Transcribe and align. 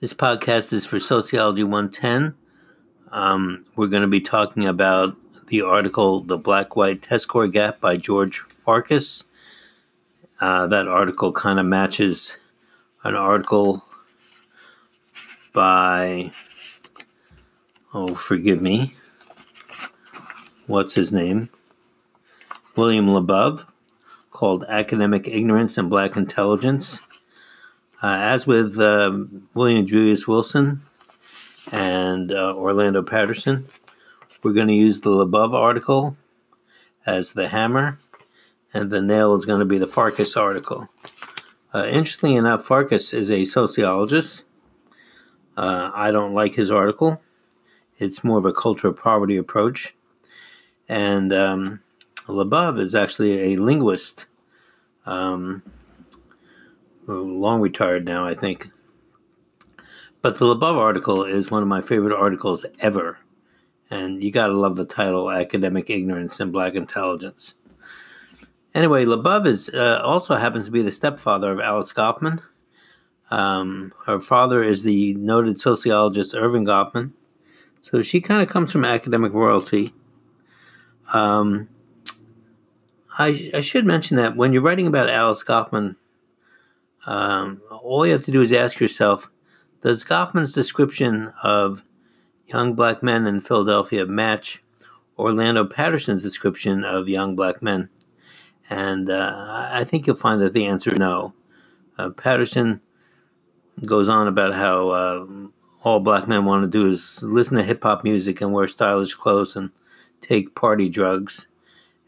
This 0.00 0.14
podcast 0.14 0.72
is 0.72 0.86
for 0.86 1.00
Sociology 1.00 1.64
110. 1.64 2.36
Um, 3.10 3.66
we're 3.74 3.88
going 3.88 4.02
to 4.02 4.06
be 4.06 4.20
talking 4.20 4.64
about 4.64 5.16
the 5.48 5.62
article 5.62 6.20
The 6.20 6.38
Black 6.38 6.76
White 6.76 7.02
Test 7.02 7.24
Score 7.24 7.48
Gap 7.48 7.80
by 7.80 7.96
George 7.96 8.38
Farkas. 8.42 9.24
Uh, 10.40 10.68
that 10.68 10.86
article 10.86 11.32
kind 11.32 11.58
of 11.58 11.66
matches 11.66 12.36
an 13.02 13.16
article 13.16 13.84
by, 15.52 16.30
oh, 17.92 18.14
forgive 18.14 18.62
me, 18.62 18.94
what's 20.68 20.94
his 20.94 21.12
name? 21.12 21.48
William 22.76 23.08
Labov, 23.08 23.64
called 24.30 24.64
Academic 24.68 25.26
Ignorance 25.26 25.76
and 25.76 25.90
Black 25.90 26.16
Intelligence. 26.16 27.00
Uh, 28.00 28.16
as 28.20 28.46
with 28.46 28.78
um, 28.78 29.48
William 29.54 29.84
Julius 29.84 30.28
Wilson 30.28 30.82
and 31.72 32.30
uh, 32.30 32.54
Orlando 32.54 33.02
Patterson, 33.02 33.66
we're 34.42 34.52
going 34.52 34.68
to 34.68 34.74
use 34.74 35.00
the 35.00 35.10
above 35.10 35.52
article 35.52 36.16
as 37.04 37.32
the 37.32 37.48
hammer, 37.48 37.98
and 38.72 38.90
the 38.90 39.02
nail 39.02 39.34
is 39.34 39.46
going 39.46 39.58
to 39.58 39.64
be 39.64 39.78
the 39.78 39.88
Farkas 39.88 40.36
article. 40.36 40.88
Uh, 41.74 41.86
interestingly 41.86 42.36
enough, 42.36 42.64
Farkas 42.64 43.12
is 43.12 43.30
a 43.30 43.44
sociologist. 43.44 44.44
Uh, 45.56 45.90
I 45.92 46.12
don't 46.12 46.34
like 46.34 46.54
his 46.54 46.70
article. 46.70 47.20
It's 47.98 48.22
more 48.22 48.38
of 48.38 48.44
a 48.44 48.52
culture 48.52 48.88
of 48.88 48.96
poverty 48.96 49.36
approach. 49.36 49.96
And 50.88 51.32
um, 51.32 51.80
Labov 52.26 52.78
is 52.78 52.94
actually 52.94 53.52
a 53.52 53.56
linguist. 53.56 54.26
Um, 55.04 55.62
long 57.14 57.60
retired 57.60 58.04
now, 58.04 58.26
I 58.26 58.34
think. 58.34 58.70
But 60.20 60.38
the 60.38 60.46
Labov 60.46 60.76
article 60.76 61.24
is 61.24 61.50
one 61.50 61.62
of 61.62 61.68
my 61.68 61.80
favorite 61.80 62.16
articles 62.16 62.66
ever. 62.80 63.18
And 63.90 64.22
you 64.22 64.30
gotta 64.30 64.52
love 64.52 64.76
the 64.76 64.84
title 64.84 65.30
Academic 65.30 65.88
Ignorance 65.88 66.40
and 66.40 66.52
Black 66.52 66.74
Intelligence. 66.74 67.56
Anyway, 68.74 69.04
Labov 69.04 69.46
is, 69.46 69.70
uh, 69.70 70.00
also 70.04 70.34
happens 70.34 70.66
to 70.66 70.70
be 70.70 70.82
the 70.82 70.92
stepfather 70.92 71.52
of 71.52 71.60
Alice 71.60 71.92
Goffman. 71.92 72.42
Um, 73.30 73.92
her 74.06 74.20
father 74.20 74.62
is 74.62 74.82
the 74.82 75.14
noted 75.14 75.58
sociologist 75.58 76.34
Erving 76.34 76.66
Goffman. 76.66 77.12
So 77.80 78.02
she 78.02 78.20
kind 78.20 78.42
of 78.42 78.48
comes 78.48 78.72
from 78.72 78.84
academic 78.84 79.32
royalty. 79.32 79.94
Um, 81.12 81.68
I, 83.18 83.50
I 83.54 83.60
should 83.60 83.86
mention 83.86 84.16
that 84.16 84.36
when 84.36 84.52
you're 84.52 84.62
writing 84.62 84.86
about 84.86 85.08
Alice 85.08 85.42
Goffman, 85.42 85.96
um, 87.08 87.62
all 87.70 88.04
you 88.06 88.12
have 88.12 88.24
to 88.26 88.30
do 88.30 88.42
is 88.42 88.52
ask 88.52 88.80
yourself 88.80 89.30
Does 89.82 90.04
Goffman's 90.04 90.52
description 90.52 91.32
of 91.42 91.82
young 92.46 92.74
black 92.74 93.02
men 93.02 93.26
in 93.26 93.40
Philadelphia 93.40 94.04
match 94.04 94.62
Orlando 95.18 95.64
Patterson's 95.64 96.22
description 96.22 96.84
of 96.84 97.08
young 97.08 97.34
black 97.34 97.62
men? 97.62 97.88
And 98.68 99.08
uh, 99.08 99.68
I 99.72 99.84
think 99.84 100.06
you'll 100.06 100.16
find 100.16 100.38
that 100.42 100.52
the 100.52 100.66
answer 100.66 100.92
is 100.92 100.98
no. 100.98 101.32
Uh, 101.96 102.10
Patterson 102.10 102.82
goes 103.86 104.10
on 104.10 104.28
about 104.28 104.52
how 104.52 104.90
uh, 104.90 105.26
all 105.84 106.00
black 106.00 106.28
men 106.28 106.44
want 106.44 106.62
to 106.64 106.68
do 106.68 106.90
is 106.90 107.22
listen 107.22 107.56
to 107.56 107.62
hip 107.62 107.82
hop 107.84 108.04
music 108.04 108.42
and 108.42 108.52
wear 108.52 108.68
stylish 108.68 109.14
clothes 109.14 109.56
and 109.56 109.70
take 110.20 110.54
party 110.54 110.90
drugs. 110.90 111.48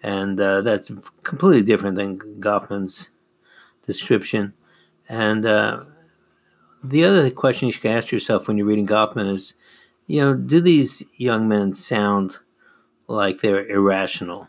And 0.03 0.39
uh, 0.39 0.61
that's 0.61 0.93
completely 1.23 1.63
different 1.63 1.97
than 1.97 2.19
Goffman's 2.19 3.09
description. 3.87 4.53
And 5.11 5.45
uh, 5.45 5.83
the 6.85 7.05
other 7.05 7.29
question 7.33 7.67
you 7.67 7.73
should 7.73 7.87
ask 7.87 8.13
yourself 8.13 8.47
when 8.47 8.57
you're 8.57 8.67
reading 8.67 8.87
Goffman 8.87 9.29
is, 9.35 9.55
you 10.07 10.21
know, 10.21 10.35
do 10.35 10.61
these 10.61 11.03
young 11.17 11.49
men 11.49 11.75
sound 11.75 12.39
like 13.09 13.41
they're 13.41 13.67
irrational? 13.67 14.49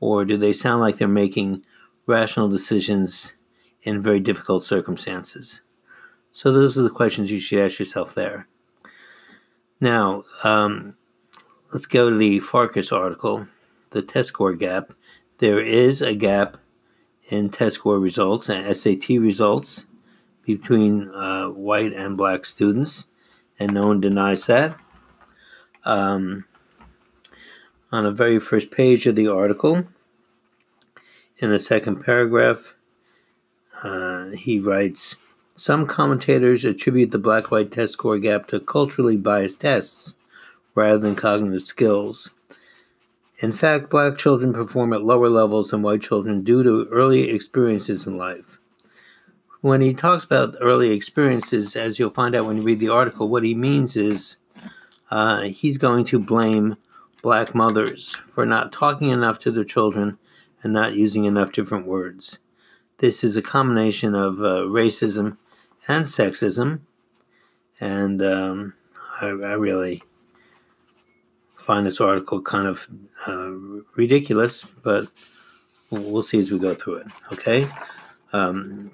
Or 0.00 0.24
do 0.24 0.38
they 0.38 0.54
sound 0.54 0.80
like 0.80 0.96
they're 0.96 1.06
making 1.06 1.62
rational 2.06 2.48
decisions 2.48 3.34
in 3.82 4.00
very 4.00 4.18
difficult 4.18 4.64
circumstances? 4.64 5.60
So 6.32 6.52
those 6.52 6.78
are 6.78 6.82
the 6.82 6.88
questions 6.88 7.30
you 7.30 7.38
should 7.38 7.58
ask 7.58 7.78
yourself 7.78 8.14
there. 8.14 8.48
Now, 9.78 10.24
um, 10.42 10.94
let's 11.74 11.86
go 11.86 12.08
to 12.08 12.16
the 12.16 12.40
Farkas 12.40 12.92
article, 12.92 13.46
the 13.90 14.00
test 14.00 14.28
score 14.28 14.54
gap. 14.54 14.94
There 15.36 15.60
is 15.60 16.00
a 16.00 16.14
gap 16.14 16.56
in 17.30 17.48
test 17.48 17.76
score 17.76 17.98
results 17.98 18.48
and 18.48 18.76
SAT 18.76 19.08
results 19.08 19.86
between 20.44 21.08
uh, 21.10 21.46
white 21.46 21.94
and 21.94 22.16
black 22.16 22.44
students, 22.44 23.06
and 23.58 23.72
no 23.72 23.86
one 23.86 24.00
denies 24.00 24.46
that. 24.46 24.76
Um, 25.84 26.44
on 27.92 28.04
the 28.04 28.10
very 28.10 28.38
first 28.38 28.70
page 28.70 29.06
of 29.06 29.16
the 29.16 29.28
article, 29.28 29.84
in 31.38 31.50
the 31.50 31.58
second 31.58 32.04
paragraph, 32.04 32.74
uh, 33.82 34.30
he 34.30 34.58
writes 34.58 35.16
Some 35.56 35.86
commentators 35.86 36.64
attribute 36.64 37.12
the 37.12 37.18
black 37.18 37.50
white 37.50 37.72
test 37.72 37.94
score 37.94 38.18
gap 38.18 38.48
to 38.48 38.60
culturally 38.60 39.16
biased 39.16 39.62
tests 39.62 40.14
rather 40.74 40.98
than 40.98 41.16
cognitive 41.16 41.62
skills. 41.62 42.30
In 43.42 43.52
fact, 43.52 43.88
black 43.88 44.18
children 44.18 44.52
perform 44.52 44.92
at 44.92 45.02
lower 45.02 45.30
levels 45.30 45.70
than 45.70 45.80
white 45.80 46.02
children 46.02 46.42
due 46.42 46.62
to 46.62 46.86
early 46.92 47.30
experiences 47.30 48.06
in 48.06 48.18
life. 48.18 48.58
When 49.62 49.80
he 49.80 49.94
talks 49.94 50.24
about 50.24 50.56
early 50.60 50.92
experiences, 50.92 51.74
as 51.74 51.98
you'll 51.98 52.10
find 52.10 52.34
out 52.34 52.44
when 52.44 52.58
you 52.58 52.62
read 52.62 52.80
the 52.80 52.90
article, 52.90 53.28
what 53.28 53.44
he 53.44 53.54
means 53.54 53.96
is 53.96 54.36
uh, 55.10 55.42
he's 55.42 55.78
going 55.78 56.04
to 56.06 56.18
blame 56.18 56.76
black 57.22 57.54
mothers 57.54 58.16
for 58.26 58.44
not 58.44 58.72
talking 58.72 59.08
enough 59.08 59.38
to 59.40 59.50
their 59.50 59.64
children 59.64 60.18
and 60.62 60.72
not 60.72 60.94
using 60.94 61.24
enough 61.24 61.52
different 61.52 61.86
words. 61.86 62.40
This 62.98 63.24
is 63.24 63.36
a 63.36 63.42
combination 63.42 64.14
of 64.14 64.40
uh, 64.40 64.64
racism 64.66 65.38
and 65.88 66.04
sexism, 66.04 66.80
and 67.80 68.22
um, 68.22 68.74
I, 69.22 69.26
I 69.26 69.52
really 69.52 70.02
find 71.60 71.86
this 71.86 72.00
article 72.00 72.40
kind 72.40 72.66
of 72.66 72.88
uh, 73.26 73.52
ridiculous, 73.94 74.64
but 74.64 75.06
we'll 75.90 76.22
see 76.22 76.38
as 76.38 76.50
we 76.50 76.58
go 76.58 76.74
through 76.74 76.96
it. 76.96 77.06
Okay. 77.32 77.66
Um, 78.32 78.90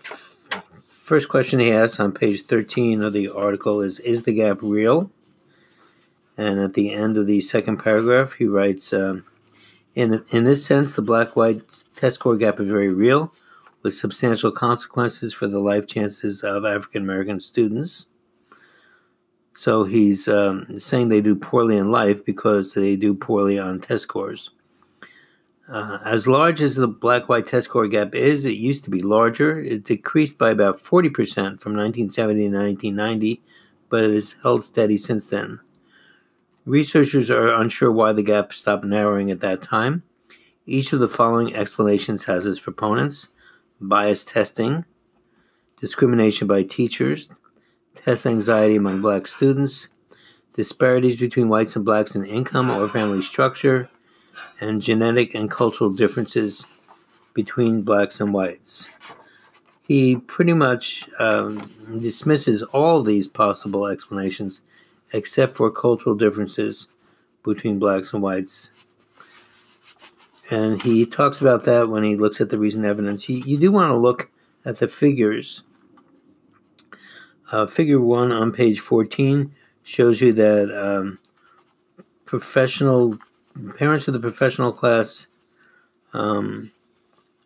first 1.01 1.29
question 1.29 1.61
he 1.61 1.71
asks 1.71 2.01
on 2.01 2.13
page 2.13 2.43
13 2.43 3.03
of 3.03 3.13
the 3.13 3.29
article 3.29 3.81
is 3.81 3.99
Is 4.01 4.25
the 4.25 4.35
gap 4.35 4.59
real? 4.61 5.11
And 6.37 6.59
at 6.59 6.75
the 6.75 6.93
end 6.93 7.17
of 7.17 7.27
the 7.27 7.41
second 7.41 7.79
paragraph, 7.79 8.35
he 8.35 8.47
writes 8.47 8.93
um, 8.93 9.25
in, 9.95 10.23
in 10.31 10.45
this 10.45 10.67
sense, 10.67 10.95
the 10.95 11.03
black 11.03 11.35
white 11.35 11.63
test 11.97 12.17
score 12.17 12.37
gap 12.37 12.61
is 12.61 12.69
very 12.69 12.93
real, 12.93 13.33
with 13.83 13.95
substantial 13.95 14.53
consequences 14.53 15.33
for 15.33 15.47
the 15.47 15.59
life 15.59 15.87
chances 15.87 16.43
of 16.43 16.67
African 16.67 17.03
American 17.03 17.41
students. 17.41 18.09
So 19.57 19.85
he's 19.85 20.29
um, 20.29 20.79
saying 20.79 21.09
they 21.09 21.23
do 21.23 21.35
poorly 21.35 21.79
in 21.79 21.91
life 21.91 22.23
because 22.23 22.75
they 22.75 22.95
do 22.95 23.15
poorly 23.15 23.59
on 23.59 23.81
test 23.81 24.03
scores. 24.03 24.51
Uh, 25.67 25.99
as 26.05 26.29
large 26.29 26.61
as 26.61 26.77
the 26.77 26.87
black 26.87 27.31
white 27.31 27.47
test 27.47 27.65
score 27.65 27.89
gap 27.89 28.15
is, 28.15 28.45
it 28.45 28.51
used 28.51 28.85
to 28.85 28.91
be 28.91 29.01
larger. 29.01 29.59
It 29.59 29.85
decreased 29.85 30.37
by 30.37 30.51
about 30.51 30.77
40% 30.77 31.11
from 31.59 31.73
1970 31.73 32.51
to 32.51 32.57
1990, 32.57 33.43
but 33.89 34.05
it 34.05 34.13
has 34.13 34.37
held 34.43 34.63
steady 34.63 34.99
since 34.99 35.31
then. 35.31 35.59
Researchers 36.67 37.31
are 37.31 37.55
unsure 37.55 37.91
why 37.91 38.13
the 38.13 38.23
gap 38.23 38.53
stopped 38.53 38.85
narrowing 38.85 39.31
at 39.31 39.41
that 39.41 39.63
time. 39.63 40.03
Each 40.67 40.93
of 40.93 41.01
the 41.01 41.09
following 41.09 41.57
explanations 41.57 42.25
has 42.25 42.45
its 42.45 42.61
proponents 42.61 43.29
bias 43.81 44.25
testing, 44.27 44.85
discrimination 45.81 46.47
by 46.47 46.63
teachers, 46.63 47.31
test 47.97 48.27
anxiety 48.27 48.77
among 48.77 49.01
black 49.01 49.27
students, 49.27 49.89
disparities 50.55 51.19
between 51.19 51.49
whites 51.49 51.77
and 51.77 51.85
blacks 51.85 52.15
in 52.15 52.25
income 52.25 52.71
or 52.71 52.89
family 52.89 53.23
structure, 53.23 53.89
and 54.61 54.81
genetic 54.81 55.35
and 55.35 55.51
cultural 55.51 55.91
differences 55.91 56.81
between 57.35 57.83
blacks 57.83 58.21
and 58.21 58.33
whites. 58.33 58.89
He 59.87 60.17
pretty 60.17 60.53
much 60.53 61.09
um, 61.21 61.71
dismisses 62.01 62.63
all 62.63 63.03
these 63.03 63.29
possible 63.29 63.87
explanations 63.87 64.63
except 65.13 65.55
for 65.55 65.71
cultural 65.71 66.17
differences 66.17 66.89
between 67.45 67.79
blacks 67.79 68.13
and 68.13 68.23
whites. 68.23 68.73
And 70.51 70.83
he 70.83 71.07
talks 71.07 71.41
about 71.41 71.65
that 71.65 71.89
when 71.89 72.03
he 72.03 72.17
looks 72.17 72.41
at 72.41 72.51
the 72.51 72.59
recent 72.59 72.85
evidence. 72.85 73.25
He, 73.25 73.41
you 73.41 73.59
do 73.59 73.71
want 73.71 73.91
to 73.91 73.97
look 73.97 74.31
at 74.65 74.79
the 74.79 74.89
figures 74.89 75.63
uh, 77.53 77.67
figure 77.67 78.01
one 78.01 78.33
on 78.33 78.53
page 78.53 78.81
14 78.81 79.55
shows 79.83 80.21
you 80.21 80.33
that 80.33 80.71
um, 80.71 81.19
professional 82.25 83.19
parents 83.79 84.09
of 84.09 84.15
the 84.15 84.21
professional 84.21 84.73
class 84.73 85.29
um, 86.13 86.73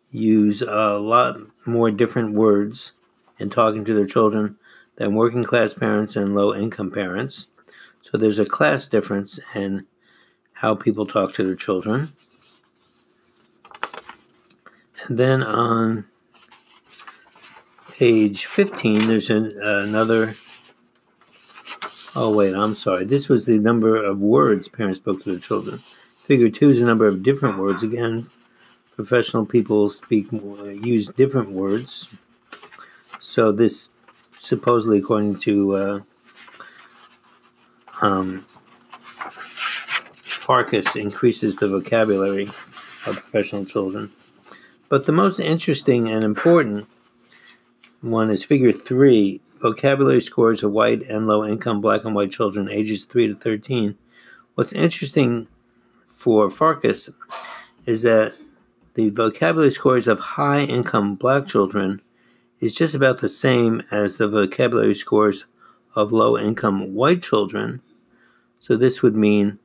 use 0.09 0.61
a 0.61 0.97
lot 0.97 1.39
more 1.65 1.91
different 1.91 2.33
words 2.33 2.93
in 3.37 3.49
talking 3.49 3.85
to 3.85 3.93
their 3.93 4.07
children 4.07 4.57
than 4.95 5.15
working 5.15 5.43
class 5.43 5.73
parents 5.73 6.15
and 6.15 6.35
low 6.35 6.53
income 6.53 6.91
parents. 6.91 7.47
So 8.01 8.17
there's 8.17 8.39
a 8.39 8.45
class 8.45 8.87
difference 8.87 9.39
in 9.55 9.85
how 10.53 10.75
people 10.75 11.05
talk 11.05 11.33
to 11.33 11.43
their 11.43 11.55
children. 11.55 12.09
And 15.07 15.17
then 15.17 15.41
on 15.41 16.05
page 18.01 18.47
15, 18.47 19.09
there's 19.09 19.29
an, 19.29 19.55
another. 19.61 20.33
Oh, 22.15 22.33
wait, 22.35 22.55
I'm 22.55 22.73
sorry. 22.73 23.05
This 23.05 23.29
was 23.29 23.45
the 23.45 23.59
number 23.59 23.95
of 23.95 24.19
words 24.19 24.67
parents 24.67 24.97
spoke 24.97 25.21
to 25.21 25.29
their 25.29 25.39
children. 25.39 25.77
Figure 26.17 26.49
two 26.49 26.69
is 26.69 26.79
the 26.79 26.85
number 26.87 27.05
of 27.05 27.21
different 27.21 27.59
words. 27.59 27.83
Again, 27.83 28.23
professional 28.95 29.45
people 29.45 29.91
speak 29.91 30.31
use 30.31 31.09
different 31.09 31.51
words. 31.51 32.11
So 33.19 33.51
this 33.51 33.89
supposedly, 34.35 34.97
according 34.97 35.37
to 35.41 35.75
uh, 35.75 35.99
um, 38.01 38.47
Farkas, 40.23 40.95
increases 40.95 41.57
the 41.57 41.67
vocabulary 41.67 42.45
of 42.45 43.21
professional 43.21 43.63
children. 43.63 44.09
But 44.89 45.05
the 45.05 45.11
most 45.11 45.39
interesting 45.39 46.09
and 46.09 46.23
important 46.23 46.87
one 48.01 48.29
is 48.29 48.43
Figure 48.43 48.71
three: 48.71 49.41
vocabulary 49.61 50.21
scores 50.21 50.63
of 50.63 50.71
white 50.71 51.03
and 51.03 51.27
low 51.27 51.45
income 51.45 51.81
black 51.81 52.03
and 52.03 52.15
white 52.15 52.31
children 52.31 52.69
ages 52.69 53.05
three 53.05 53.27
to 53.27 53.33
thirteen. 53.33 53.97
What's 54.55 54.73
interesting 54.73 55.47
for 56.07 56.49
Farkas 56.49 57.09
is 57.85 58.03
that 58.03 58.33
the 58.93 59.09
vocabulary 59.09 59.71
scores 59.71 60.07
of 60.07 60.19
high 60.19 60.61
income 60.61 61.15
black 61.15 61.47
children 61.47 62.01
is 62.59 62.75
just 62.75 62.93
about 62.93 63.21
the 63.21 63.29
same 63.29 63.81
as 63.91 64.17
the 64.17 64.27
vocabulary 64.27 64.95
scores 64.95 65.45
of 65.95 66.11
low 66.11 66.37
income 66.37 66.93
white 66.93 67.23
children. 67.23 67.81
So 68.59 68.75
this 68.75 69.01
would 69.01 69.15
mean 69.15 69.59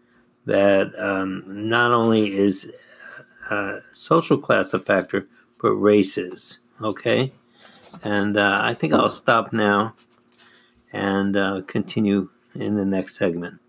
that 0.46 0.92
um, 0.98 1.42
not 1.46 1.92
only 1.92 2.34
is 2.34 2.72
uh, 3.50 3.80
social 3.92 4.38
class 4.38 4.72
a 4.72 4.78
factor, 4.78 5.26
but 5.60 5.72
race 5.72 6.16
is. 6.16 6.58
Okay? 6.80 7.32
And 8.04 8.37
uh, 8.37 8.58
I 8.60 8.75
think 8.75 8.93
I'll 8.93 9.10
stop 9.10 9.52
now 9.52 9.94
and 10.93 11.37
uh, 11.37 11.62
continue 11.66 12.31
in 12.54 12.76
the 12.76 12.84
next 12.84 13.19
segment. 13.19 13.60